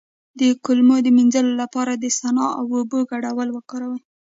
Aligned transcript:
د 0.39 0.41
کولمو 0.65 0.95
د 1.03 1.07
مینځلو 1.17 1.53
لپاره 1.61 1.91
د 1.95 2.05
سنا 2.19 2.47
او 2.59 2.65
اوبو 2.79 2.99
ګډول 3.11 3.49
وکاروئ 3.51 4.01